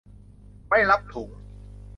[0.69, 1.29] ไม่รับถุง